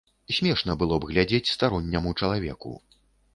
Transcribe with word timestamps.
Смешна 0.35 0.75
было 0.83 0.97
б 1.03 1.09
глядзець 1.11 1.51
старонняму 1.57 2.15
чалавеку. 2.23 2.73